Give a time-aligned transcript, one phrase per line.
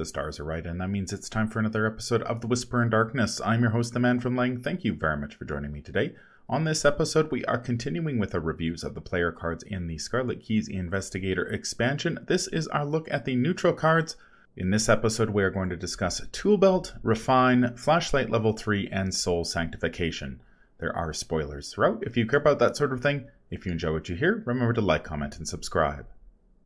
[0.00, 2.82] The stars are right, and that means it's time for another episode of The Whisper
[2.82, 3.38] in Darkness.
[3.44, 4.64] I'm your host, The Man from Leng.
[4.64, 6.14] Thank you very much for joining me today.
[6.48, 9.98] On this episode, we are continuing with our reviews of the player cards in the
[9.98, 12.18] Scarlet Keys Investigator expansion.
[12.26, 14.16] This is our look at the neutral cards.
[14.56, 19.14] In this episode, we are going to discuss Tool Belt, Refine, Flashlight Level 3, and
[19.14, 20.40] Soul Sanctification.
[20.78, 23.26] There are spoilers throughout if you care about that sort of thing.
[23.50, 26.06] If you enjoy what you hear, remember to like, comment, and subscribe.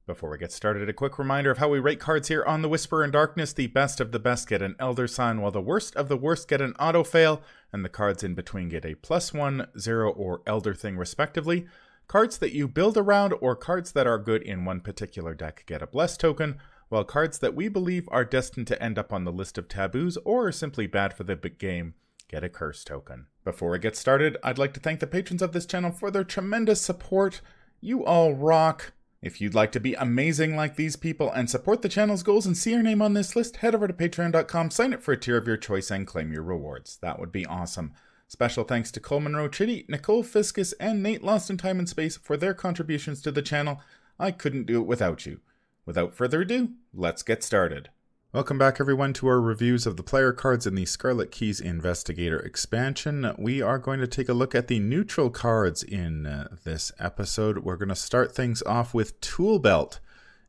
[0.06, 2.68] Before we get started, a quick reminder of how we rate cards here on The
[2.68, 3.54] Whisper in Darkness.
[3.54, 6.46] The best of the best get an Elder Sign, while the worst of the worst
[6.46, 7.40] get an Auto Fail,
[7.72, 11.66] and the cards in between get a plus one, zero, or Elder Thing, respectively.
[12.06, 15.80] Cards that you build around or cards that are good in one particular deck get
[15.80, 16.58] a Bless token,
[16.90, 20.18] while cards that we believe are destined to end up on the list of taboos
[20.18, 21.94] or are simply bad for the big game
[22.28, 23.24] get a Curse token.
[23.42, 26.24] Before we get started, I'd like to thank the patrons of this channel for their
[26.24, 27.40] tremendous support.
[27.80, 28.92] You all rock.
[29.24, 32.54] If you'd like to be amazing like these people and support the channel's goals and
[32.54, 35.38] see your name on this list, head over to patreon.com, sign up for a tier
[35.38, 36.98] of your choice, and claim your rewards.
[36.98, 37.94] That would be awesome.
[38.28, 42.18] Special thanks to Cole Monroe Chitty, Nicole Fiscus, and Nate Lost in Time and Space
[42.18, 43.80] for their contributions to the channel.
[44.18, 45.40] I couldn't do it without you.
[45.86, 47.88] Without further ado, let's get started.
[48.34, 52.40] Welcome back, everyone, to our reviews of the player cards in the Scarlet Keys Investigator
[52.40, 53.32] expansion.
[53.38, 57.58] We are going to take a look at the neutral cards in uh, this episode.
[57.58, 60.00] We're going to start things off with Tool Belt.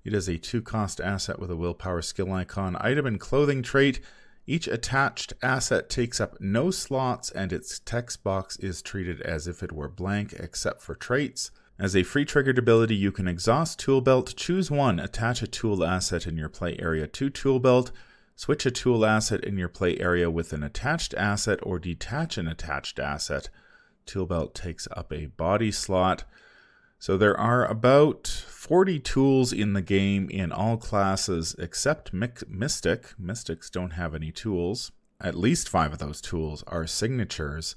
[0.04, 4.00] It is a two cost asset with a willpower skill icon, item, and clothing trait.
[4.48, 9.62] Each attached asset takes up no slots, and its text box is treated as if
[9.62, 11.52] it were blank except for traits.
[11.78, 15.84] As a free triggered ability, you can exhaust Tool Belt, choose one, attach a tool
[15.84, 17.92] asset in your play area to Tool Belt,
[18.38, 22.48] switch a tool asset in your play area with an attached asset, or detach an
[22.48, 23.50] attached asset.
[24.06, 26.24] Tool Belt takes up a body slot.
[26.98, 33.20] So there are about 40 tools in the game in all classes except Mystic.
[33.20, 34.94] Mystics don't have any tools.
[35.20, 37.76] At least five of those tools are signatures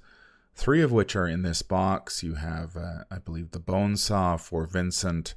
[0.59, 2.23] three of which are in this box.
[2.23, 5.35] You have, uh, I believe, the bone saw for Vincent,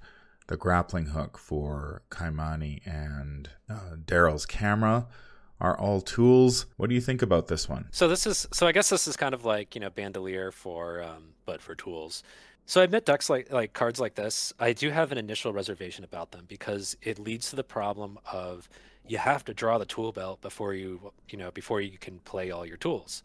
[0.48, 5.06] the grappling hook for Kymani, and uh, Darrell's camera
[5.60, 6.66] are all tools.
[6.76, 7.88] What do you think about this one?
[7.92, 11.04] So this is so I guess this is kind of like you know bandolier for
[11.04, 12.24] um, but for tools.
[12.66, 16.04] So I admit decks like like cards like this, I do have an initial reservation
[16.04, 18.68] about them because it leads to the problem of
[19.08, 22.50] you have to draw the tool belt before you you know before you can play
[22.50, 23.22] all your tools.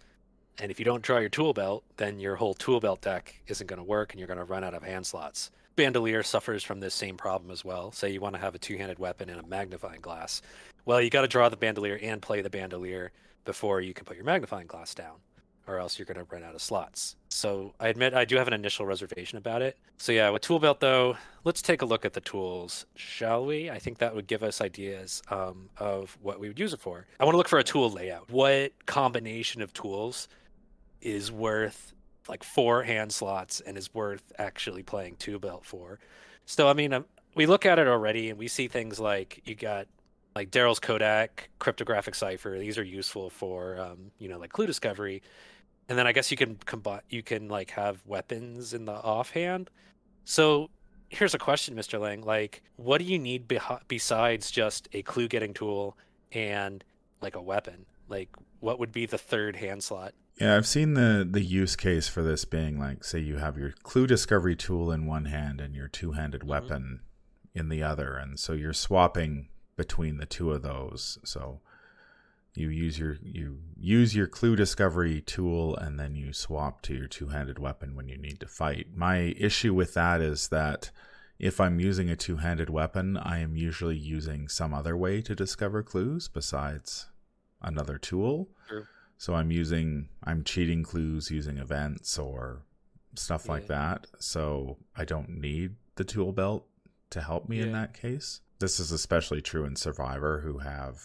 [0.59, 3.67] And if you don't draw your tool belt, then your whole tool belt deck isn't
[3.67, 5.51] going to work and you're going to run out of hand slots.
[5.77, 7.93] Bandolier suffers from this same problem as well.
[7.93, 10.41] Say you want to have a two handed weapon and a magnifying glass.
[10.87, 13.13] Well, you got to draw the bandolier and play the bandolier
[13.45, 15.17] before you can put your magnifying glass down
[15.67, 17.17] or else you're going to run out of slots.
[17.29, 19.77] So I admit I do have an initial reservation about it.
[19.99, 23.71] So yeah, with tool belt though, let's take a look at the tools, shall we?
[23.71, 27.07] I think that would give us ideas um, of what we would use it for.
[27.19, 28.31] I want to look for a tool layout.
[28.31, 30.29] What combination of tools
[31.01, 31.95] is worth
[32.29, 35.99] like four hand slots and is worth actually playing tool belt for.
[36.45, 39.55] So I mean, um, we look at it already and we see things like you
[39.55, 39.87] got
[40.35, 42.59] like Darrell's Kodak, cryptographic cipher.
[42.59, 45.23] These are useful for um, you know like clue discovery.
[45.89, 49.71] And then I guess you can combine you can like have weapons in the offhand.
[50.25, 50.71] So
[51.09, 52.01] here's a question, Mr.
[52.01, 52.25] Leng.
[52.25, 55.97] Like, what do you need be- besides just a clue getting tool
[56.33, 56.83] and
[57.21, 57.87] like a weapon?
[58.09, 58.29] Like,
[58.61, 60.15] what would be the third hand slot?
[60.39, 63.73] Yeah, I've seen the the use case for this being like, say, you have your
[63.83, 66.51] clue discovery tool in one hand and your two handed mm-hmm.
[66.51, 67.01] weapon
[67.55, 71.19] in the other, and so you're swapping between the two of those.
[71.25, 71.61] So
[72.55, 77.07] you use your you use your clue discovery tool and then you swap to your
[77.07, 78.89] two handed weapon when you need to fight.
[78.95, 80.91] My issue with that is that
[81.39, 85.35] if I'm using a two handed weapon, I am usually using some other way to
[85.35, 87.07] discover clues besides
[87.61, 88.49] another tool.
[88.69, 88.87] True.
[89.19, 92.63] So I'm using I'm cheating clues using events or
[93.15, 93.53] stuff yeah.
[93.53, 94.07] like that.
[94.19, 96.67] So I don't need the tool belt
[97.11, 97.65] to help me yeah.
[97.65, 98.41] in that case.
[98.59, 101.01] This is especially true in Survivor who have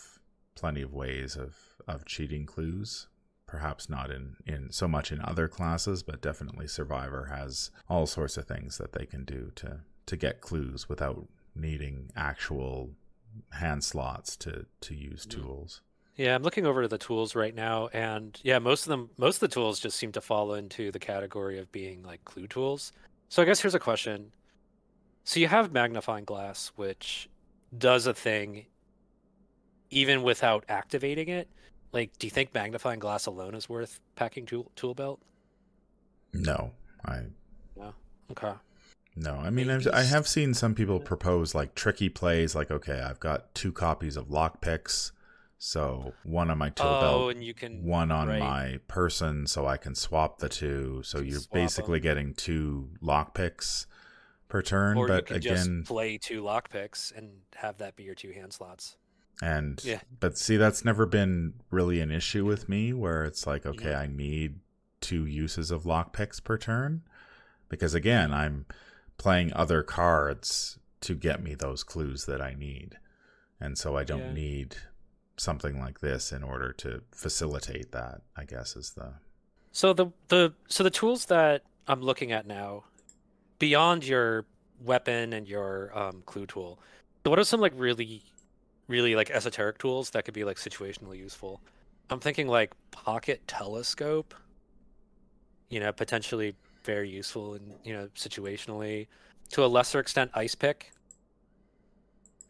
[0.55, 1.55] plenty of ways of
[1.87, 3.07] of cheating clues.
[3.47, 8.37] Perhaps not in, in so much in other classes, but definitely Survivor has all sorts
[8.37, 12.91] of things that they can do to to get clues without needing actual
[13.51, 15.81] hand slots to to use tools.
[16.17, 19.49] Yeah, I'm looking over the tools right now, and yeah, most of them, most of
[19.49, 22.91] the tools just seem to fall into the category of being like clue tools.
[23.29, 24.31] So I guess here's a question:
[25.23, 27.29] So you have magnifying glass, which
[27.77, 28.65] does a thing
[29.89, 31.47] even without activating it.
[31.93, 35.19] Like, do you think magnifying glass alone is worth packing tool tool belt?
[36.33, 36.71] No,
[37.05, 37.21] I.
[37.77, 37.93] No.
[38.31, 38.53] Okay.
[39.15, 43.01] No, I mean I've, I have seen some people propose like tricky plays, like okay,
[43.01, 45.11] I've got two copies of lockpicks
[45.63, 48.39] So one on my tool oh, belt, and you can one on right.
[48.39, 51.03] my person, so I can swap the two.
[51.03, 51.63] So you're Swap 'em.
[51.65, 53.85] basically getting two lockpicks
[54.47, 54.97] per turn.
[54.97, 58.53] or you but again, just play two lockpicks and have that be your two hand
[58.53, 58.97] slots.
[59.39, 60.01] and Yeah.
[60.19, 62.91] but see, that's never been really an issue with me.
[62.91, 63.99] Where it's like, okay, Yeah.
[63.99, 64.61] I need
[64.99, 67.03] two uses of lockpicks per turn,
[67.69, 68.65] because again, I'm
[69.17, 72.97] playing other cards to get me those clues that I need,
[73.59, 74.33] and so I don't Yeah.
[74.33, 74.75] need
[75.37, 78.21] something like this in order to facilitate that.
[78.35, 79.13] I guess is the
[79.71, 82.83] So the the so the tools that I'm looking at now,
[83.59, 84.45] beyond your
[84.83, 86.79] weapon and your um, clue tool,
[87.23, 88.23] what are some like really,
[88.87, 91.61] really like esoteric tools that could be like situationally useful?
[92.09, 94.33] I'm thinking like pocket telescope.
[95.69, 99.07] You know, potentially very useful and you know situationally.
[99.51, 100.91] To a lesser extent, ice pick.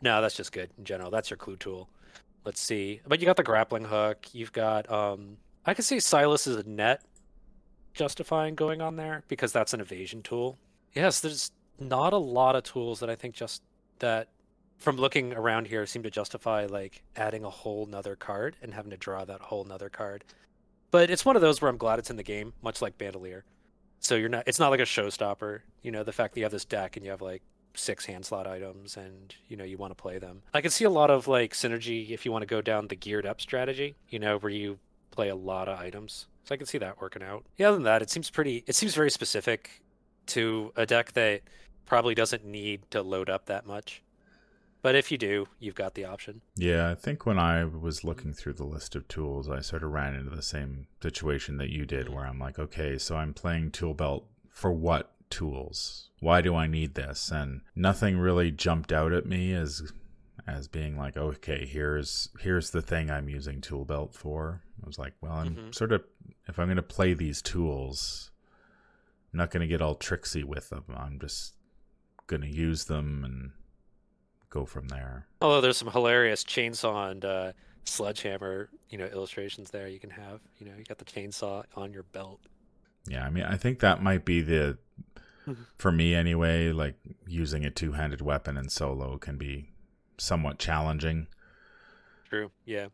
[0.02, 1.12] No, that's just good in general.
[1.12, 1.90] That's your clue tool.
[2.44, 3.02] Let's see.
[3.08, 4.28] But you got the grappling hook.
[4.34, 5.38] You've got um.
[5.66, 7.04] I can see Silas's a net
[7.94, 10.58] justifying going on there because that's an evasion tool.
[10.94, 13.62] Yes, there's not a lot of tools that I think just
[14.00, 14.30] that
[14.78, 18.90] from looking around here seem to justify like adding a whole nother card and having
[18.92, 20.24] to draw that whole nother card.
[20.90, 23.46] But it's one of those where I'm glad it's in the game, much like Bandolier.
[24.00, 25.60] So you're not it's not like a showstopper.
[25.84, 27.44] You know, the fact that you have this deck and you have like
[27.76, 30.42] six hand slot items and you know you want to play them.
[30.54, 32.96] I can see a lot of like synergy if you want to go down the
[32.96, 34.80] geared up strategy, you know, where you
[35.12, 36.28] play a lot of items.
[36.44, 37.46] So I can see that working out.
[37.58, 39.82] Yeah, other than that, it seems pretty it seems very specific
[40.28, 41.42] to a deck that
[41.86, 44.02] probably doesn't need to load up that much.
[44.82, 46.42] But if you do, you've got the option.
[46.56, 49.92] Yeah, I think when I was looking through the list of tools, I sort of
[49.92, 52.16] ran into the same situation that you did, mm.
[52.16, 56.10] where I'm like, okay, so I'm playing tool belt for what tools?
[56.20, 57.32] Why do I need this?
[57.32, 59.92] And nothing really jumped out at me as
[60.48, 64.62] as being like, okay, here's here's the thing I'm using tool belt for.
[64.84, 65.76] I was like, well, I'm Mhm.
[65.76, 66.04] sort of
[66.48, 68.32] if I'm going to play these tools,
[69.34, 70.84] I'm not going to get all tricksy with them.
[70.96, 71.54] I'm just
[72.28, 73.52] going to use them and
[74.50, 75.28] go from there.
[75.42, 77.52] Although there's some hilarious chainsaw and uh,
[77.86, 80.42] sledgehammer, you know, illustrations there you can have.
[80.58, 82.42] You know, you got the chainsaw on your belt.
[83.08, 84.78] Yeah, I mean, I think that might be the.
[85.78, 86.96] For me anyway, like
[87.28, 89.70] using a two handed weapon in solo can be
[90.18, 91.28] somewhat challenging.
[92.30, 92.52] True.
[92.66, 92.88] Yeah.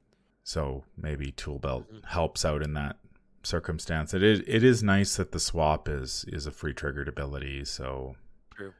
[0.43, 2.05] So maybe tool belt Mhm.
[2.05, 2.97] helps out in that
[3.43, 4.13] circumstance.
[4.13, 8.15] It is it is nice that the swap is is a free triggered ability, so
[8.55, 8.73] True.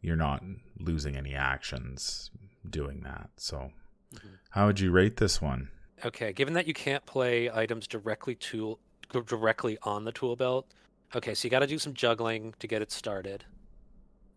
[0.00, 0.42] you're not
[0.78, 2.30] losing any actions
[2.68, 3.30] doing that.
[3.36, 3.72] So
[4.14, 4.38] Mhm.
[4.50, 5.70] how would you rate this one?
[6.04, 8.78] Okay, given that you can't play items directly to
[9.26, 10.72] directly on the tool belt,
[11.14, 13.44] okay, so you got to do some juggling to get it started.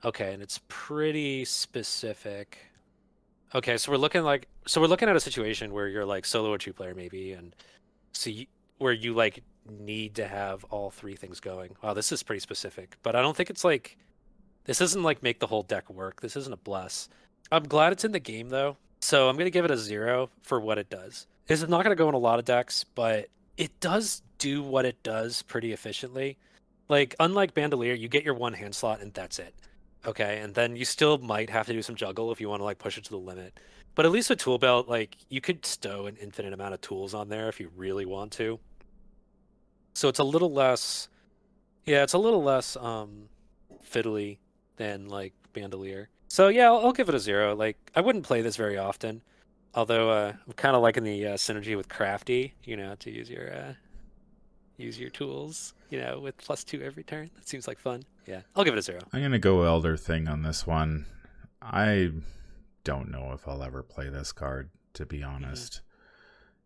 [0.03, 2.57] Okay, and it's pretty specific.
[3.53, 6.51] Okay, so we're looking like so we're looking at a situation where you're like solo
[6.51, 7.55] or two player maybe, and
[8.11, 8.45] so you,
[8.77, 11.75] where you like need to have all three things going.
[11.81, 13.97] Wow, this is pretty specific, but I don't think it's like
[14.65, 16.21] this isn't like make the whole deck work.
[16.21, 17.09] This isn't a bless.
[17.51, 20.59] I'm glad it's in the game though, so I'm gonna give it a zero for
[20.59, 21.27] what it does.
[21.47, 25.01] It's not gonna go in a lot of decks, but it does do what it
[25.03, 26.37] does pretty efficiently.
[26.87, 29.53] Like unlike Bandolier, you get your one hand slot and that's it.
[30.05, 32.63] Okay, and then you still might have to do some juggle if you want to
[32.63, 33.59] like push it to the limit.
[33.95, 37.13] But at least with tool belt, like you could stow an infinite amount of tools
[37.13, 38.59] on there if you really want to.
[39.93, 41.07] So it's a little less,
[41.85, 43.29] yeah, it's a little less um
[43.89, 44.37] fiddly
[44.77, 46.09] than like Bandolier.
[46.27, 47.55] So yeah, I'll, I'll give it a zero.
[47.55, 49.23] Like I wouldn't play this very often,
[49.73, 52.53] although uh, I'm kind of liking the uh, synergy with Crafty.
[52.63, 53.73] You know, to use your uh,
[54.77, 55.73] use your tools.
[55.89, 57.29] You know, with plus two every turn.
[57.35, 58.03] That seems like fun.
[58.25, 58.99] Yeah, I'll give it a zero.
[59.13, 61.05] I'm gonna go Elder Thing on this one.
[61.61, 62.11] I
[62.83, 65.35] don't know if I'll ever play this card, to be mm-hmm.
[65.35, 65.81] honest.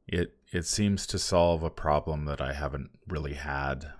[0.07, 3.91] It it seems to solve a problem that I haven't really had.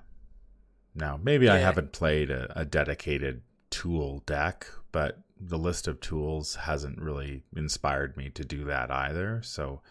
[0.95, 6.55] Now, maybe I haven't played a, a dedicated tool deck, but the list of tools
[6.55, 9.41] hasn't really inspired me to do that either.
[9.43, 9.81] So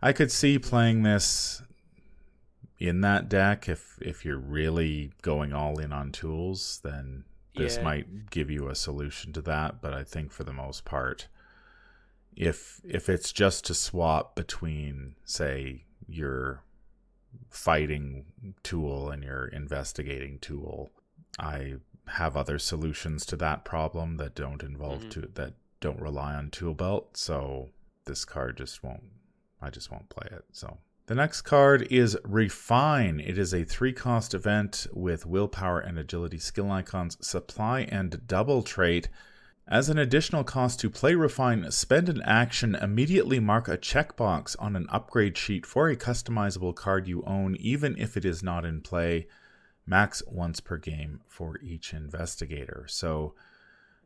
[0.00, 1.62] I could see playing this
[2.78, 7.24] in that deck if if you're really going all in on tools then
[7.56, 7.84] this Yeah.
[7.84, 11.28] might give you a solution to that but i think for the most part
[12.36, 16.62] if if it's just to swap between say your
[17.50, 18.26] fighting
[18.62, 20.90] tool and your investigating tool
[21.38, 21.74] i
[22.08, 25.10] have other solutions to that problem that don't involve Mhm.
[25.10, 27.70] to that don't rely on tool belt so
[28.04, 29.04] this card just won't
[29.62, 33.20] i just won't play it so the next card is Refine.
[33.20, 38.62] It is a three cost event with willpower and agility skill icons, supply and double
[38.62, 39.10] trait.
[39.68, 44.76] As an additional cost to play Refine, spend an action, immediately mark a checkbox on
[44.76, 48.80] an upgrade sheet for a customizable card you own, even if it is not in
[48.80, 49.26] play.
[49.86, 52.86] Max once per game for each investigator.
[52.88, 53.34] So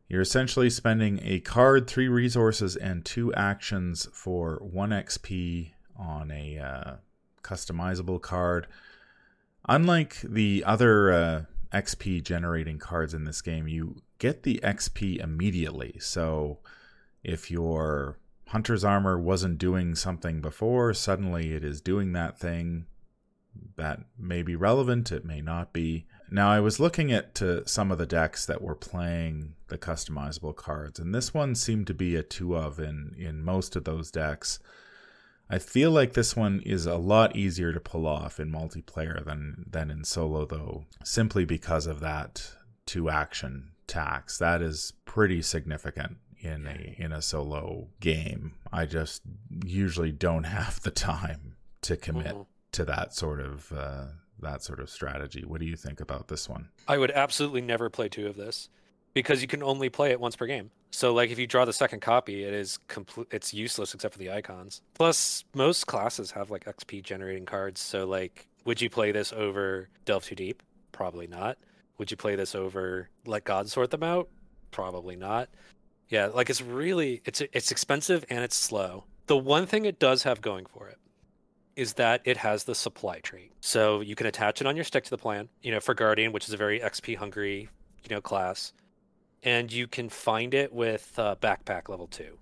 [0.08, 6.58] you're essentially spending a card, three resources, and two actions for one XP on a
[6.58, 6.92] uh,
[7.42, 8.66] customizable card.
[9.68, 15.96] Unlike the other uh, XP generating cards in this game, you get the XP immediately.
[16.00, 16.58] So
[17.22, 22.86] if your hunter's armor wasn't doing something before, suddenly it is doing that thing.
[23.76, 26.06] That may be relevant, it may not be.
[26.30, 30.54] Now, I was looking at uh, some of the decks that were playing the customizable
[30.54, 34.10] cards, and this one seemed to be a two of in, in most of those
[34.10, 34.58] decks.
[35.50, 39.64] I feel like this one is a lot easier to pull off in multiplayer than
[39.68, 42.52] than in solo though, simply because of that
[42.86, 44.38] two action tax.
[44.38, 48.54] That is pretty significant in a in a solo game.
[48.72, 49.22] I just
[49.64, 52.42] usually don't have the time to commit mm-hmm.
[52.72, 54.04] to that sort of uh,
[54.40, 55.44] that sort of strategy.
[55.44, 56.68] What do you think about this one?
[56.86, 58.68] I would absolutely never play two of this
[59.14, 60.70] because you can only play it once per game.
[60.90, 64.18] So like if you draw the second copy, it is complete it's useless except for
[64.18, 64.82] the icons.
[64.94, 69.88] Plus most classes have like XP generating cards, so like would you play this over
[70.04, 70.62] Delve Too Deep?
[70.92, 71.58] Probably not.
[71.98, 74.28] Would you play this over Let God Sort Them Out?
[74.70, 75.48] Probably not.
[76.08, 79.04] Yeah, like it's really it's it's expensive and it's slow.
[79.26, 80.98] The one thing it does have going for it
[81.76, 83.52] is that it has the supply trait.
[83.60, 86.32] So you can attach it on your stick to the plan, you know, for Guardian,
[86.32, 87.68] which is a very XP hungry,
[88.02, 88.72] you know, class
[89.42, 92.38] and you can find it with uh, backpack level two.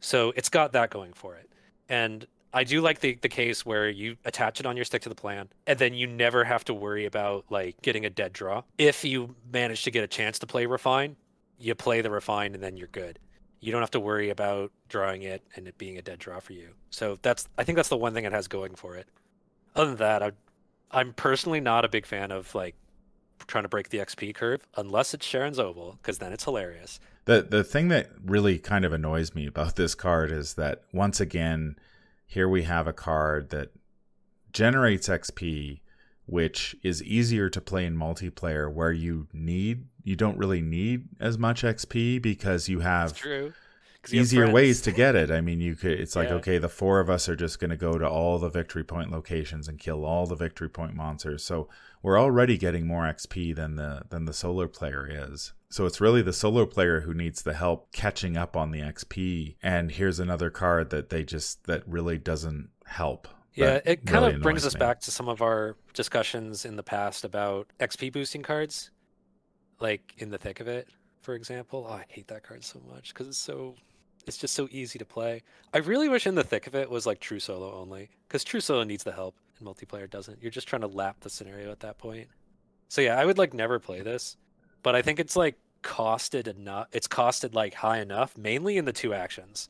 [0.00, 1.50] So it's got that going for it.
[1.88, 5.08] And I do like the, the case where you attach it on your stick to
[5.08, 8.62] the plan, and then you never have to worry about like getting a dead draw.
[8.76, 11.16] If you manage to get a chance to play refine,
[11.58, 13.18] you play the refine, and then you're good.
[13.60, 16.54] You don't have to worry about drawing it and it being a dead draw for
[16.54, 16.70] you.
[16.90, 19.06] So that's I think that's the one thing it has going for it.
[19.76, 20.32] Other than that, I,
[20.90, 22.74] I'm personally not a big fan of like
[23.46, 27.00] trying to break the XP curve unless it's Charon's Obol, because then it's hilarious.
[27.24, 31.20] The the thing that really kind of annoys me about this card is that once
[31.20, 31.76] again,
[32.26, 33.70] here we have a card that
[34.52, 35.80] generates XP,
[36.26, 41.38] which is easier to play in multiplayer where you need you don't really need as
[41.38, 43.52] much XP because you have true
[44.10, 45.30] easier ways to get it.
[45.30, 45.92] I mean, you could.
[45.92, 46.36] It's like yeah.
[46.36, 49.10] okay, the four of us are just going to go to all the victory point
[49.10, 51.44] locations and kill all the victory point monsters.
[51.44, 51.68] So
[52.02, 55.52] we're already getting more XP than the than the solo player is.
[55.68, 59.56] So it's really the solo player who needs the help catching up on the XP.
[59.62, 63.28] And here's another card that they just that really doesn't help.
[63.54, 64.78] Yeah, it kind really of brings us me.
[64.78, 68.90] back to some of our discussions in the past about XP boosting cards,
[69.80, 70.88] like in the thick of it,
[71.20, 71.86] for example.
[71.88, 73.74] Oh, I hate that card so much because it's so
[74.30, 75.42] it's just so easy to play.
[75.74, 78.60] I really wish in the thick of it was like true solo only, because true
[78.60, 80.40] solo needs the help and multiplayer doesn't.
[80.40, 82.28] You're just trying to lap the scenario at that point.
[82.88, 84.36] So yeah, I would like never play this,
[84.84, 86.86] but I think it's like costed enough.
[86.92, 89.68] It's costed like high enough, mainly in the two actions,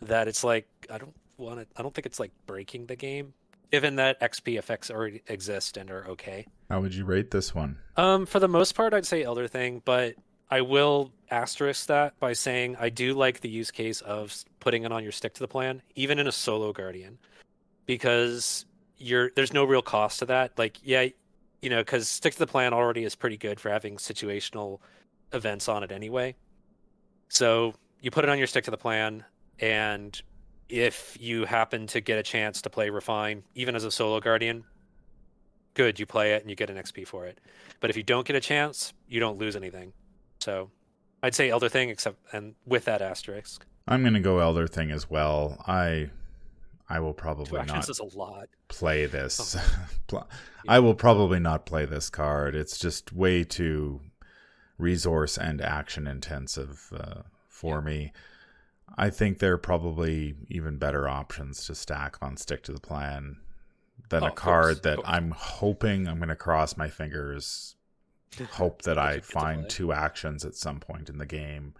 [0.00, 1.66] that it's like I don't want to.
[1.76, 3.34] I don't think it's like breaking the game,
[3.70, 6.46] given that XP effects already exist and are okay.
[6.70, 7.76] How would you rate this one?
[7.98, 10.14] Um, for the most part, I'd say Elder Thing, but
[10.50, 14.92] I will asterisk that by saying I do like the use case of putting it
[14.92, 17.18] on your stick to the plan, even in a solo guardian,
[17.86, 18.64] because
[18.96, 20.58] you're there's no real cost to that.
[20.58, 21.06] Like, yeah,
[21.62, 24.80] you know, because stick to the plan already is pretty good for having situational
[25.32, 26.34] events on it anyway.
[27.28, 29.24] So you put it on your stick to the plan,
[29.58, 30.20] and
[30.68, 34.64] if you happen to get a chance to play refine, even as a solo guardian,
[35.74, 37.40] good, you play it and you get an XP for it.
[37.80, 39.92] But if you don't get a chance, you don't lose anything.
[40.40, 40.70] So
[41.22, 43.66] I'd say Elder Thing, except and with that asterisk.
[43.86, 45.62] I'm gonna go Elder Thing as well.
[45.66, 46.10] I
[46.88, 48.48] I will probably not is a lot.
[48.68, 49.56] play this.
[50.12, 50.26] Oh.
[50.68, 52.54] I will probably not play this card.
[52.54, 54.00] It's just way too
[54.78, 58.12] resource and action intensive uh, for me.
[58.96, 63.36] I think there are probably even better options to stack on Stick to the Plan
[64.08, 67.74] than oh, a card that I'm hoping I'm going to cross my fingers
[68.52, 71.74] hope that I find two actions at some point in the game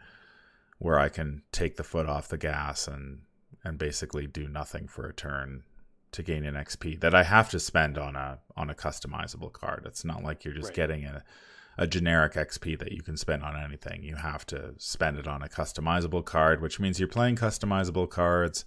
[0.79, 3.21] where I can take the foot off the gas and
[3.65, 5.65] and basically do nothing for a turn
[6.13, 9.85] to gain an XP that I have to spend on a on a customizable card.
[9.87, 10.77] It's not like you're just right.
[10.77, 11.25] getting a
[11.77, 14.03] a generic XP that you can spend on anything.
[14.03, 18.65] You have to spend it on a customizable card, which means you're playing customizable cards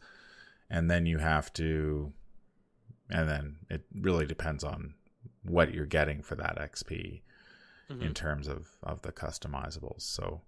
[0.69, 2.13] and then you have to
[3.09, 4.93] and then it really depends on
[5.43, 7.21] what you're getting for that XP
[7.91, 8.03] mm-hmm.
[8.03, 10.01] in terms of of the customizables.
[10.01, 10.41] So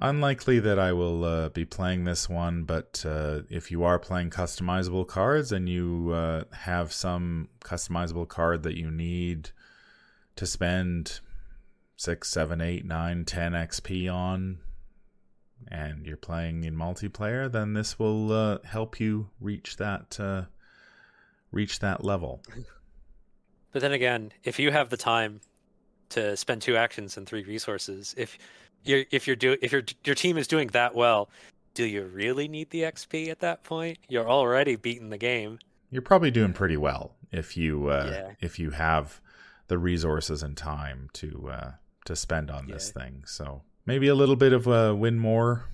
[0.00, 4.30] Unlikely that I will uh, be playing this one, but uh, if you are playing
[4.30, 9.50] customizable cards and you uh, have some customizable card that you need
[10.34, 11.20] to spend
[11.96, 14.58] six, seven, eight, nine, ten XP on,
[15.68, 20.42] and you're playing in multiplayer, then this will uh, help you reach that uh,
[21.52, 22.42] reach that level.
[23.72, 25.40] But then again, if you have the time
[26.14, 28.38] to spend two actions and three resources, if
[28.84, 31.28] you're if you're do if your your team is doing that well,
[31.74, 33.98] do you really need the XP at that point?
[34.08, 35.58] You're already beating the game.
[35.90, 38.34] You're probably doing pretty well if you uh, yeah.
[38.40, 39.20] if you have
[39.68, 41.70] the resources and time to uh,
[42.06, 42.74] to spend on yeah.
[42.74, 43.24] this thing.
[43.26, 45.66] So maybe a little bit of a win more.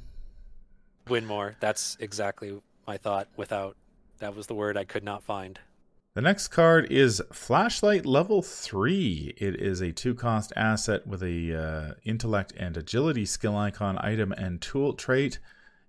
[1.09, 1.57] Win more.
[1.61, 3.29] That's exactly my thought.
[3.37, 3.77] Without
[4.19, 5.59] that was the word I could not find.
[6.13, 9.35] The next card is Flashlight Level 3.
[9.37, 14.33] It is a two cost asset with a uh, intellect and agility skill icon, item,
[14.33, 15.39] and tool trait.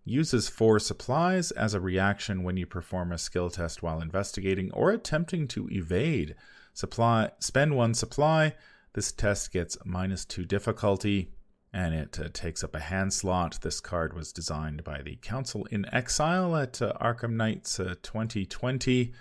[0.05, 4.91] Uses four supplies as a reaction when you perform a skill test while investigating or
[4.91, 6.35] attempting to evade.
[6.75, 8.53] Supply spend one supply.
[8.93, 11.31] This test gets minus two difficulty
[11.73, 13.57] and it uh, takes up a hand slot.
[13.63, 19.13] This card was designed by the Council in Exile at uh, Arkham Nights 2020.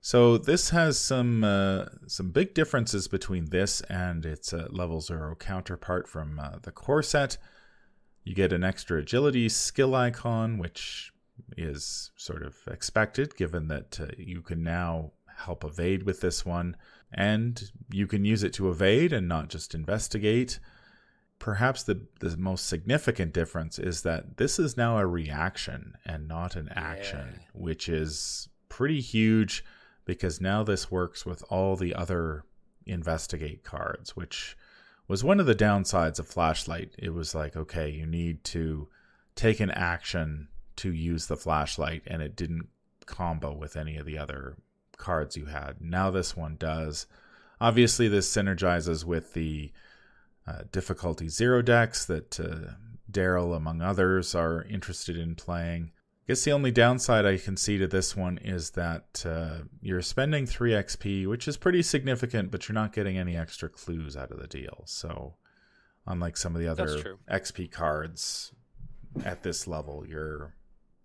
[0.00, 5.34] So this has some uh, some big differences between this and its uh, level zero
[5.34, 7.36] counterpart from uh, the core set.
[8.24, 11.12] You get an extra agility skill icon, which
[11.56, 16.76] is sort of expected given that uh, you can now help evade with this one,
[17.12, 20.58] and you can use it to evade and not just investigate.
[21.38, 26.56] Perhaps the, the most significant difference is that this is now a reaction and not
[26.56, 27.46] an action, yeah.
[27.52, 29.64] which is pretty huge
[30.08, 32.42] because now this works with all the other
[32.86, 34.56] investigate cards, which
[35.06, 36.94] was one of the downsides of Flashlight.
[36.98, 38.88] It was like, okay, you need to
[39.36, 42.68] take an action to use the flashlight, and it didn't
[43.04, 44.56] combo with any of the other
[44.96, 45.76] cards you had.
[45.78, 47.06] Now this one does.
[47.60, 49.72] Obviously, this synergizes with the
[50.46, 52.72] uh, difficulty zero decks that uh,
[53.10, 55.90] Darrell, among others, are interested in playing
[56.28, 60.46] guess the only downside I can see to this one is that uh, you're spending
[60.46, 64.38] 3 XP, which is pretty significant, but you're not getting any extra clues out of
[64.38, 64.82] the deal.
[64.84, 65.36] So,
[66.06, 68.52] unlike some of the other XP cards
[69.24, 70.54] at this level, you're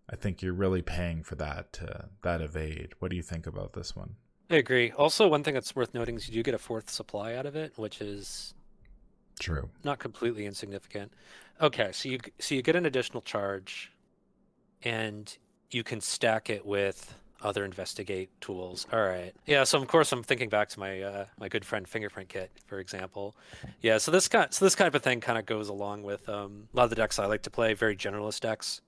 [0.10, 2.90] I think you're really paying for that uh, that evade.
[3.00, 4.16] What do you think about this one?
[4.50, 4.92] I agree.
[4.92, 7.56] Also, one thing that's worth noting is you do get a fourth supply out of
[7.56, 8.54] it, which is
[9.40, 11.14] true, not completely insignificant.
[11.62, 13.93] Okay, so you so you get an additional charge
[14.84, 15.38] and
[15.72, 18.88] you can stack it with other investigate tools.
[18.92, 19.34] All right.
[19.46, 19.64] Yeah.
[19.66, 22.80] So of course I'm thinking back to my uh, my good friend Fingerprint Kit, for
[22.80, 23.36] example.
[23.82, 23.98] Yeah.
[23.98, 26.78] So this kind so this kind of thing kind of goes along with um, a
[26.78, 28.82] lot of the decks I like to play, very generalist decks.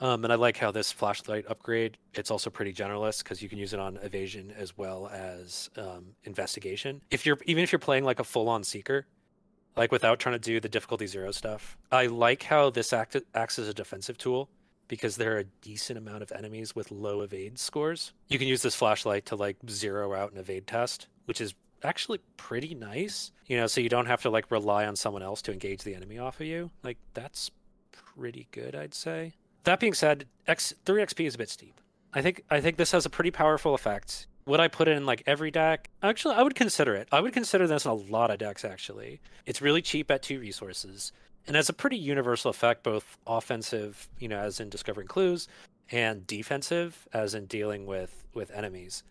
[0.00, 1.96] Um, and I like how this flashlight upgrade.
[2.14, 6.16] It's also pretty generalist because you can use it on evasion as well as um,
[6.24, 7.02] investigation.
[7.10, 9.06] If you're even if you're playing like a full on seeker,
[9.76, 13.58] like without trying to do the difficulty zero stuff, I like how this act, acts
[13.58, 14.48] as a defensive tool
[14.88, 18.12] because there are a decent amount of enemies with low evade scores.
[18.28, 22.20] You can use this flashlight to like zero out an evade test, which is actually
[22.36, 23.32] pretty nice.
[23.46, 25.94] You know, so you don't have to like rely on someone else to engage the
[25.94, 26.70] enemy off of you.
[26.82, 27.50] Like that's
[27.92, 29.32] pretty good, I'd say.
[29.64, 31.80] That being said, X 3XP is a bit steep.
[32.12, 34.26] I think I think this has a pretty powerful effect.
[34.44, 35.88] Would I put it in like every deck?
[36.02, 37.08] Actually, I would consider it.
[37.12, 39.20] I would consider this in a lot of decks actually.
[39.46, 41.12] It's really cheap at two resources
[41.46, 45.48] and has a pretty universal effect, both offensive, you know, as in discovering clues,
[45.90, 49.02] and defensive, as in dealing with with enemies.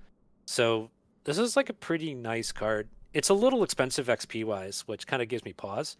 [0.45, 0.89] So
[1.23, 2.87] this is like a pretty nice card.
[3.13, 5.97] It's a little expensive XP wise, which kind of gives me pause,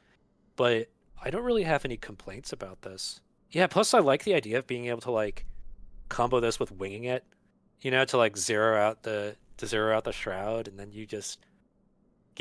[0.56, 0.88] but
[1.24, 3.22] I don't really have any complaints about this.
[3.52, 5.46] Yeah, plus I like the idea of being able to like
[6.10, 7.24] combo this with winging it,
[7.82, 11.06] you know, to like zero out the to zero out the shroud, and then you
[11.06, 11.39] just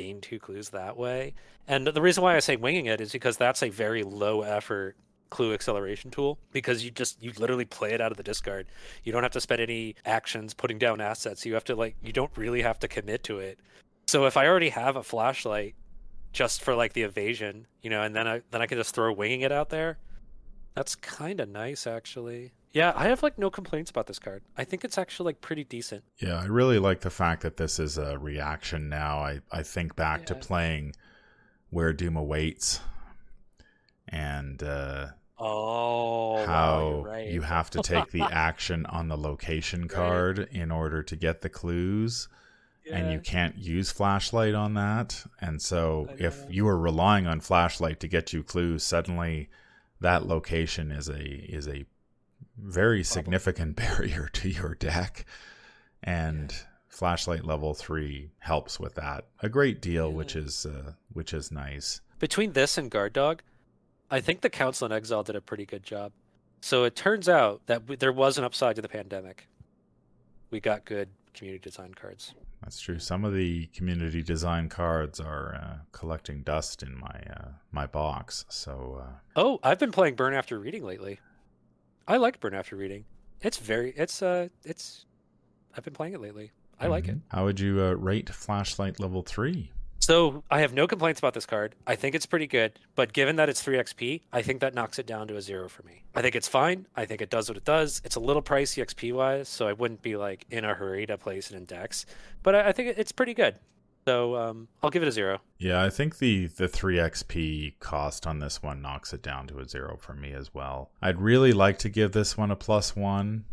[0.01, 1.35] gain two clues that way.
[1.69, 4.97] And the reason why I say winging it is because that's a very low effort
[5.29, 8.67] clue acceleration tool because you just you literally play it out of the discard.
[9.05, 11.47] You don't have to spend any actions putting down assets.
[11.47, 13.59] You have to like you don't really have to commit to it.
[14.09, 15.75] So if I already have a flashlight
[16.33, 19.13] just for like the evasion, you know, and then I then I can just throw
[19.13, 19.99] winging it out there.
[20.75, 22.53] That's kind of nice actually.
[22.72, 24.42] Yeah, I have like no complaints about this card.
[24.56, 26.04] I think it's actually like pretty decent.
[26.18, 29.18] Yeah, I really like the fact that this is a reaction now.
[29.18, 30.26] I, I think back yeah.
[30.26, 30.94] to playing
[31.70, 32.80] Where Doom Awaits
[34.09, 35.09] and uh
[35.42, 37.28] Oh, how wow, right.
[37.28, 40.52] you have to take the action on the location card right.
[40.52, 42.28] in order to get the clues.
[42.85, 42.96] Yeah.
[42.96, 45.24] And you can't use flashlight on that.
[45.40, 49.48] And so if you are relying on flashlight to get you clues, suddenly
[50.00, 51.87] that location is a is a
[52.62, 55.25] very significant barrier to your deck,
[56.03, 56.53] and
[56.88, 60.16] flashlight level three helps with that a great deal, Yeah.
[60.16, 62.01] which is uh, which is nice.
[62.18, 63.42] Between this and Guard Dog,
[64.11, 66.12] I think the Council in Exile did a pretty good job.
[66.61, 69.49] So it turns out that w- there was an upside to the pandemic.
[70.51, 72.35] We got good community design cards.
[72.62, 72.99] That's true.
[72.99, 78.44] Some of the community design cards are uh, collecting dust in my uh, my box.
[78.51, 81.20] So uh, Oh, I've been playing Burn After Reading lately.
[82.11, 83.05] I like Burn After Reading.
[83.40, 85.07] It's very it's uh it's
[85.77, 86.51] I've been playing it lately.
[86.81, 87.16] I like it.
[87.16, 87.20] mhm.
[87.29, 89.70] How would you uh, rate Flashlight level three?
[90.01, 91.75] So I have no complaints about this card.
[91.87, 94.99] I think it's pretty good, but given that it's 3 XP, I think that knocks
[94.99, 96.03] it down to a zero for me.
[96.14, 96.87] I think it's fine.
[96.96, 98.01] I think it does what it does.
[98.03, 101.18] It's a little pricey XP wise, so I wouldn't be like in a hurry to
[101.18, 102.07] place it in decks.
[102.42, 103.57] But I, I think it's pretty good.
[104.11, 105.40] So um, I'll give it a zero.
[105.59, 109.61] Yeah, I think the the three XP cost on this one knocks it down to
[109.61, 110.90] a zero for me as well.
[111.01, 113.44] I'd really like to give this one a plus one,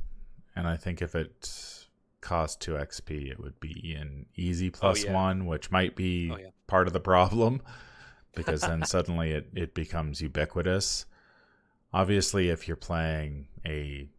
[0.56, 1.86] and I think if it
[2.22, 5.14] cost two XP, it would be an easy plus yeah.
[5.14, 6.48] one, which might be Oh, yeah.
[6.66, 7.62] part of the problem
[8.36, 11.06] because then suddenly it, it becomes ubiquitous.
[11.94, 14.10] Obviously, if you're playing a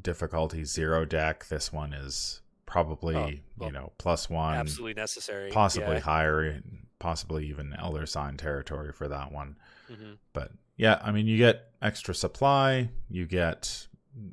[0.00, 2.40] difficulty zero deck, this one is
[2.74, 5.48] probably Oh, well, you know plus one Absolutely necessary.
[5.52, 6.00] possibly Yeah.
[6.00, 6.60] higher,
[6.98, 9.56] possibly even Elder Sign territory for that one.
[9.88, 10.18] Mhm.
[10.32, 13.86] But yeah, I mean, you get extra supply, you get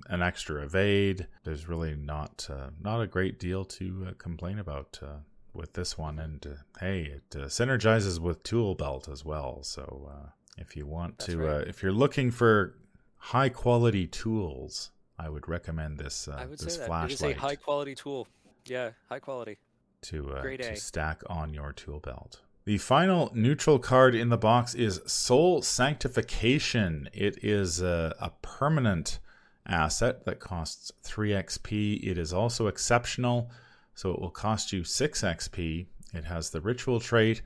[0.08, 1.28] an extra evade.
[1.44, 5.20] There's really not uh, not a great deal to uh, complain about uh,
[5.54, 6.18] with this one.
[6.18, 9.62] And uh, hey, it uh, synergizes with Tool Belt as well.
[9.62, 11.62] So uh, if you want That's to, right.
[11.62, 12.76] uh, if you're looking for
[13.18, 14.90] high quality tools,
[15.24, 16.88] I would recommend this uh, I would this say that.
[16.88, 18.28] Flashlight is a high quality tool.
[18.66, 19.58] Yeah, high quality.
[20.04, 22.42] to, uh, to stack on your tool belt.
[22.66, 27.10] The final neutral card in the box is Soul Sanctification.
[27.14, 29.20] It is a, a permanent
[29.68, 32.04] asset that costs 3 XP.
[32.04, 33.50] It is also exceptional,
[33.94, 35.86] so it will cost you 6 XP.
[36.14, 37.42] It has the ritual trait.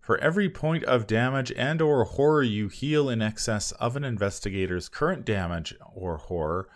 [0.00, 4.88] For every point of damage and or horror you heal in excess of an investigator's
[4.88, 6.68] current damage or horror,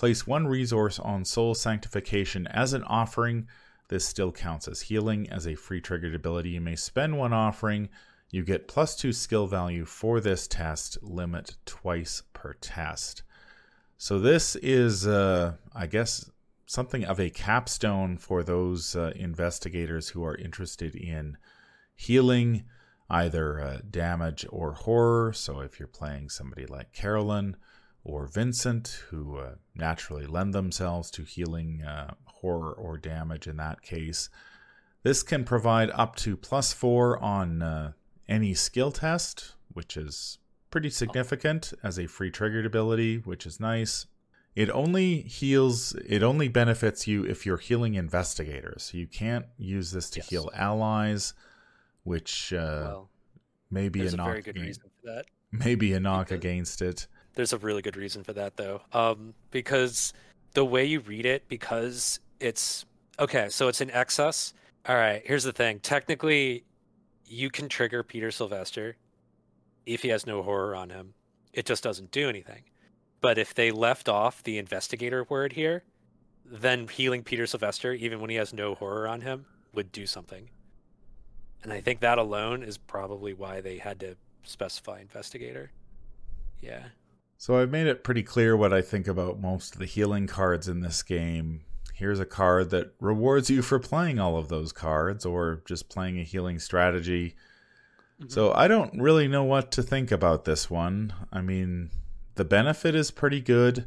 [0.00, 3.46] place one resource on Soul Sanctification as an offering.
[3.88, 6.48] This still counts as healing as a free triggered ability.
[6.48, 7.90] You may spend one offering.
[8.30, 13.24] You get plus two skill value for this test, limit twice per test.
[13.98, 16.30] So this is, uh, I guess,
[16.64, 21.36] something of a capstone for those uh, investigators who are interested in
[21.94, 22.64] healing
[23.10, 25.34] either uh, damage or horror.
[25.34, 27.56] So if you're playing somebody like Carolyn
[28.04, 33.82] or Vincent, who uh, naturally lend themselves to healing uh, horror or damage in that
[33.82, 34.30] case,
[35.02, 37.92] this can provide up to plus four on uh,
[38.28, 40.38] any skill test, which is
[40.70, 44.06] pretty significant as a free triggered ability, which is nice.
[44.56, 48.90] It only heals, it only benefits you if you're healing investigators.
[48.92, 50.28] You can't use this to Yes.
[50.28, 51.34] heal allies,
[52.02, 53.10] which uh, well,
[53.70, 55.26] may be a a knock, very good reason for that.
[55.52, 57.06] maybe a knock against it.
[57.34, 58.82] There's a really good reason for that though.
[58.92, 60.12] Um, because
[60.54, 62.84] the way you read it, because it's
[63.18, 64.54] okay, so it's in excess.
[64.88, 65.78] All right, here's the thing.
[65.80, 66.64] Technically,
[67.26, 68.96] you can trigger Peter Sylvester
[69.86, 71.14] if he has no horror on him.
[71.52, 72.62] It just doesn't do anything.
[73.20, 75.84] But if they left off the investigator word here,
[76.44, 80.48] then healing Peter Sylvester, even when he has no horror on him, would do something.
[81.62, 85.70] And I think that alone is probably why they had to specify investigator.
[86.60, 86.86] Yeah.
[87.40, 90.68] So I've made it pretty clear what I think about most of the healing cards
[90.68, 91.62] in this game.
[91.94, 96.20] Here's a card that rewards you for playing all of those cards or just playing
[96.20, 97.36] a healing strategy.
[98.20, 98.28] Mm-hmm.
[98.28, 101.14] So I don't really know what to think about this one.
[101.32, 101.88] I mean,
[102.34, 103.86] the benefit is pretty good.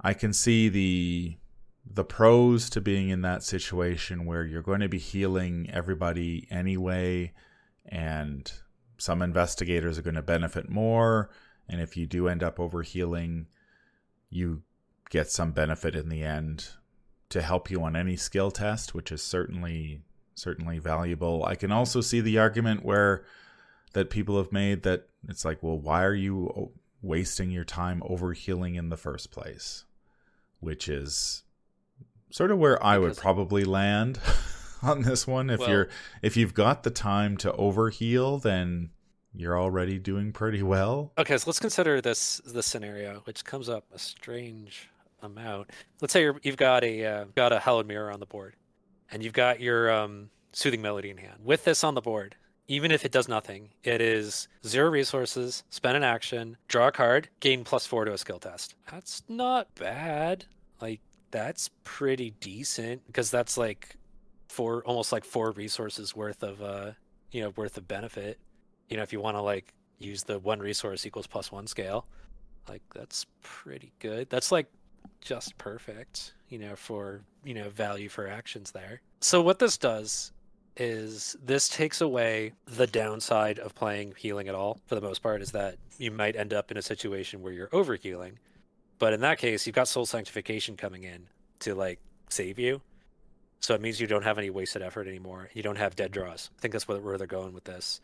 [0.00, 1.36] I can see the
[1.92, 7.32] the pros to being in that situation where you're going to be healing everybody anyway
[7.84, 8.52] and
[8.96, 11.30] some investigators are going to benefit more
[11.68, 13.46] and if you do end up overhealing
[14.30, 14.62] you
[15.10, 16.68] get some benefit in the end
[17.30, 20.02] to help you on any skill test which is certainly
[20.38, 21.44] certainly valuable.
[21.44, 23.24] I can also see the argument where
[23.92, 26.70] that people have made that it's like well why are you
[27.02, 29.84] wasting your time overhealing in the first place?
[30.60, 31.42] Which is
[32.30, 34.20] sort of where i would probably land
[34.82, 35.50] on this one.
[35.50, 35.88] If Well- you're
[36.22, 38.90] if you've got the time to overheal then
[39.34, 43.84] you're already doing pretty well Okay, so let's consider this this scenario, which comes up
[43.92, 44.88] a strange
[45.22, 45.70] amount.
[46.00, 48.54] Let's say you're, you've got a uh, got a hallowed mirror on the board,
[49.10, 51.40] and you've got your um, soothing melody in hand.
[51.44, 52.36] With this on the board,
[52.68, 57.28] even if it does nothing, it is zero resources, spend an action, draw a card,
[57.40, 58.74] gain plus four to a skill test.
[58.90, 60.44] That's not bad.
[60.80, 63.96] Like that's pretty decent because that's like
[64.48, 66.92] four almost like four resources worth of uh
[67.30, 68.38] you know worth of benefit.
[68.88, 72.06] You know, if you want to like use the one resource equals plus one scale,
[72.68, 74.28] like that's pretty good.
[74.30, 74.66] That's like
[75.20, 79.00] just perfect, you know, for you know value for actions there.
[79.20, 80.32] So what this does
[80.76, 85.42] is this takes away the downside of playing healing at all for the most part
[85.42, 88.38] is that you might end up in a situation where you're over healing
[88.98, 91.26] but in that case you've got soul sanctification coming in
[91.60, 92.80] to like save you.
[93.60, 95.50] So it means you don't have any wasted effort anymore.
[95.52, 96.50] You don't have dead draws.
[96.56, 98.00] I think that's where they're going with this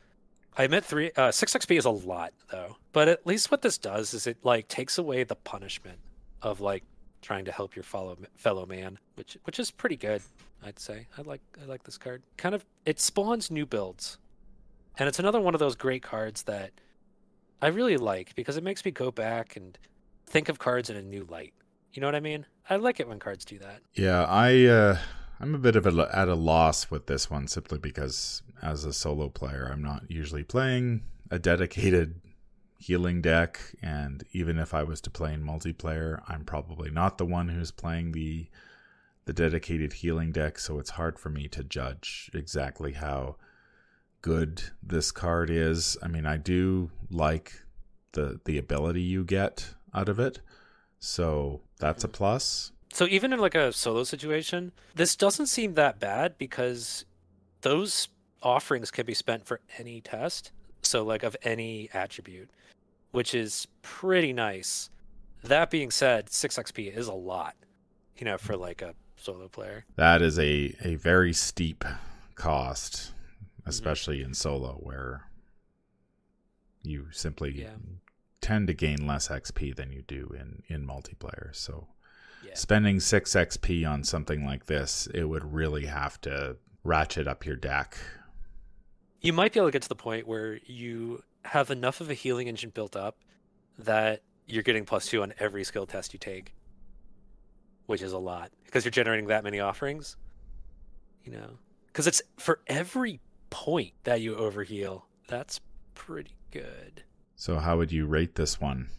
[0.56, 3.78] i admit three uh, 6 xp is a lot though but at least what this
[3.78, 5.98] does is it like takes away the punishment
[6.42, 6.84] of like
[7.24, 10.22] trying to help your fellow fellow man, which which is pretty good,
[10.62, 11.08] I'd say.
[11.18, 12.22] I like I like this card.
[12.36, 14.18] Kind of it spawns new builds,
[14.98, 16.70] and it's another one of those great cards that
[17.60, 19.76] I really like because it makes me go back and
[20.26, 21.54] think of cards in a new light.
[21.94, 22.46] You know what I mean?
[22.68, 23.80] I like it when cards do that.
[23.94, 24.98] Yeah, I uh,
[25.40, 28.92] I'm a bit of a, at a loss with this one simply because as a
[28.92, 32.20] solo player, I'm not usually playing a dedicated
[32.78, 37.26] healing deck, and even if I was to play in multiplayer, I'm probably not the
[37.26, 38.46] one who's playing the
[39.26, 43.36] the dedicated healing deck, so it's hard for me to judge exactly how
[44.20, 45.96] good this card is.
[46.02, 47.62] I mean, I do like
[48.12, 50.40] the the ability you get out of it.
[50.98, 52.72] So that's a plus.
[52.94, 57.04] So even in like a solo situation, this doesn't seem that bad because
[57.60, 58.08] those
[58.42, 60.52] offerings can be spent for any test.
[60.80, 62.50] So like of any attribute
[63.14, 64.90] which is pretty nice.
[65.44, 67.54] That being said, 6 XP is a lot,
[68.16, 69.84] you know, for like a solo player.
[69.94, 71.84] That is a, a very steep
[72.34, 73.12] cost,
[73.64, 74.30] especially mm-hmm.
[74.30, 75.28] in solo, where
[76.82, 77.76] you simply yeah.
[78.40, 81.54] tend to gain less XP than you do in, in multiplayer.
[81.54, 81.86] So
[82.46, 82.54] yeah.
[82.54, 87.56] spending 6 XP on something like this, it would really have to ratchet up your
[87.56, 87.96] deck.
[89.20, 92.14] You might be able to get to the point where you have enough of a
[92.14, 93.16] healing engine built up
[93.78, 96.54] that you're getting plus two on every skill test you take,
[97.86, 100.16] which is a lot because you're generating that many offerings.
[101.24, 105.02] You know, because it's for every point that you overheal.
[105.28, 105.60] That's
[105.94, 107.04] pretty good.
[107.36, 108.90] So, how would you rate this one?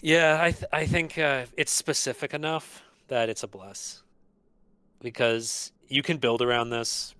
[0.00, 4.02] Yeah, I th- I think uh, it's specific enough that it's a bless
[5.00, 7.14] because you can build around this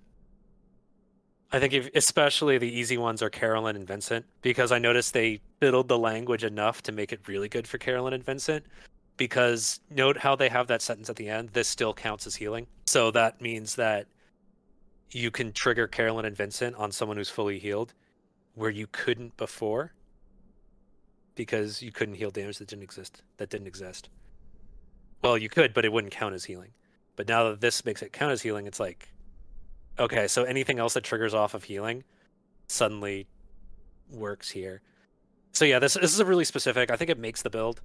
[1.53, 5.40] I think if, especially the easy ones are Carolyn and Vincent because I noticed they
[5.61, 8.64] fiddled the language enough to make it really good for Carolyn and Vincent.
[9.18, 11.51] Because note how they have that sentence at the end.
[11.51, 14.07] This still counts as healing, so that means that
[15.11, 17.92] you can trigger Carolyn and Vincent on someone who's fully healed,
[18.55, 19.92] where you couldn't before,
[21.35, 23.23] because you couldn't heal damage that didn't exist.
[23.37, 24.09] That didn't exist.
[25.23, 26.73] Well, you could, but it wouldn't count as healing.
[27.17, 29.13] But now that this makes it count as healing, it's like
[29.99, 32.05] Okay, so anything else that triggers off of healing
[32.67, 33.27] suddenly
[34.11, 34.81] works here.
[35.53, 36.91] So yeah, this this is a really specific.
[36.91, 37.83] I think it makes the build.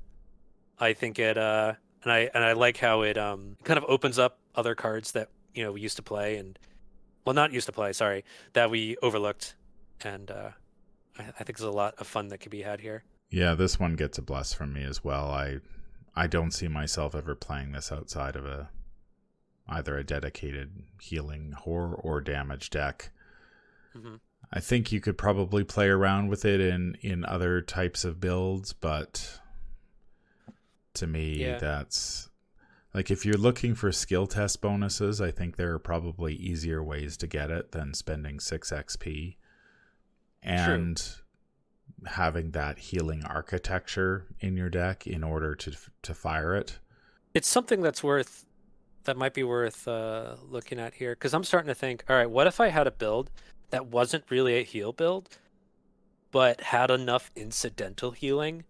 [0.79, 1.73] I think it uh
[2.03, 5.29] and I and I like how it um kind of opens up other cards that,
[5.53, 6.57] you know, we used to play and
[7.25, 8.23] well not used to play, sorry,
[8.53, 9.55] that we overlooked.
[10.03, 10.51] And uh
[11.19, 13.03] I, I think there's a lot of fun that could be had here.
[13.29, 15.29] Yeah, this one gets a bless from me as well.
[15.29, 15.57] I
[16.17, 18.69] I don't see myself ever playing this outside of a
[19.69, 23.11] either a dedicated healing horror or damage deck.
[23.95, 24.15] Mm-hmm.
[24.51, 28.73] I think you could probably play around with it in in other types of builds,
[28.73, 29.39] but
[30.95, 31.59] to me yeah.
[31.59, 32.29] that's
[32.95, 37.15] like if you're looking for skill test bonuses, I think there are probably easier ways
[37.17, 39.35] to get it than spending 6 XP
[40.41, 41.23] and True.
[42.05, 46.79] Having that healing architecture in your deck in order to to fire it.
[47.33, 48.45] It's something that's worth
[49.03, 52.29] that might be worth uh, looking at here because I'm starting to think, all right,
[52.29, 53.31] what if I had a build
[53.71, 55.29] that wasn't really a heal build,
[56.31, 58.63] but had enough incidental healing?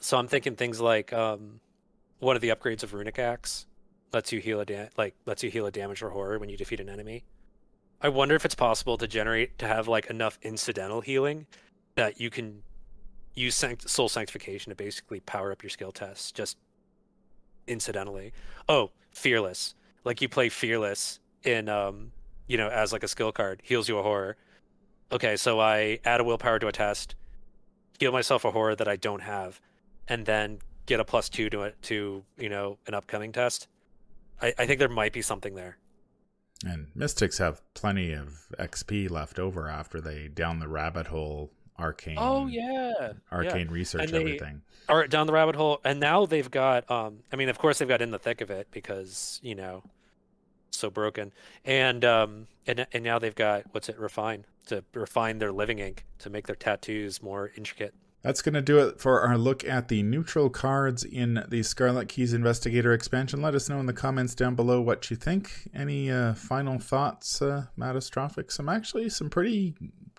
[0.00, 1.60] So I'm thinking things like um,
[2.18, 3.66] one of the upgrades of Runic Axe
[4.12, 6.56] lets you heal a da- like lets you heal a damage or horror when you
[6.56, 7.24] defeat an enemy.
[8.00, 11.46] I wonder if it's possible to generate to have like enough incidental healing
[11.96, 12.62] that you can
[13.34, 16.56] use sanct- soul sanctification to basically power up your skill tests just
[17.66, 18.32] incidentally.
[18.68, 19.74] Oh, fearless.
[20.04, 22.12] Like you play fearless in um,
[22.46, 24.36] you know, as like a skill card, heals you a horror.
[25.12, 27.14] Okay, so I add a willpower to a test,
[27.98, 29.60] heal myself a horror that I don't have,
[30.08, 33.68] and then get a plus two to it to, you know, an upcoming test.
[34.40, 35.78] I, I think there might be something there.
[36.64, 42.16] And Mystics have plenty of XP left over after they down the rabbit hole arcane.
[42.18, 43.72] Oh yeah, arcane yeah.
[43.72, 44.62] research everything.
[44.88, 46.90] Or down the rabbit hole, and now they've got.
[46.90, 49.82] Um, I mean, of course they've got in the thick of it because you know,
[50.70, 51.32] so broken,
[51.64, 56.04] and um, and and now they've got what's it refine to refine their living ink
[56.18, 57.94] to make their tattoos more intricate.
[58.22, 62.08] That's going to do it for our look at the neutral cards in the Scarlet
[62.08, 63.40] Keys Investigator expansion.
[63.40, 65.68] Let us know in the comments down below what you think.
[65.72, 68.50] Any uh, final thoughts, uh, Mattastrophic?
[68.50, 69.76] Some actually some pretty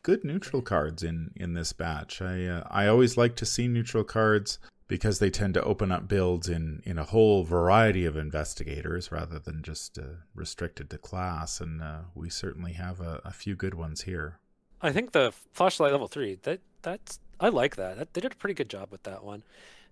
[0.08, 2.22] good neutral cards in in this batch.
[2.22, 6.08] I uh, I always like to see neutral cards because they tend to open up
[6.08, 11.60] builds in in a whole variety of investigators rather than just uh, restricted to class.
[11.60, 14.40] And uh, we certainly have a, a few good ones here.
[14.82, 17.98] I think the flashlight level three that that's I like that.
[17.98, 18.14] that.
[18.14, 19.44] They did a pretty good job with that one.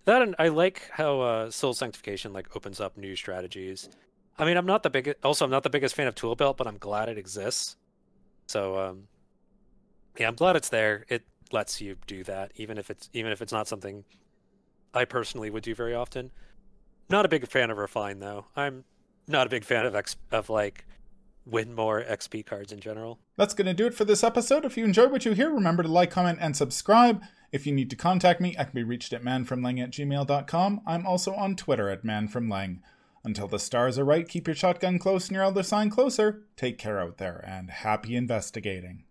[0.05, 3.89] That and I like how uh, Soul Sanctification like opens up new strategies.
[4.39, 5.17] I mean, I'm not the biggest.
[5.25, 7.75] Also, I'm not the biggest fan of Tool Belt, but I'm glad it exists.
[8.47, 9.07] So, um,
[10.17, 11.05] yeah, I'm glad it's there.
[11.09, 14.03] It lets you do that, even if it's even if it's not something
[14.93, 16.31] I personally would do very often.
[17.09, 18.45] Not a big fan of Refine though.
[18.55, 18.83] I'm
[19.27, 20.85] not a big fan of X of like
[21.45, 23.19] win more XP cards in general.
[23.37, 24.65] That's going to do it for this episode.
[24.65, 27.21] If you enjoyed what you hear, remember to like, comment, and subscribe.
[27.51, 30.81] If you need to contact me, I can be reached at manfromleng at gmail.com.
[30.87, 32.79] I'm also on Twitter at manfromleng.
[33.23, 36.43] Until the stars are right, keep your shotgun close and your elder sign closer.
[36.57, 39.05] Take care out there, and happy investigating.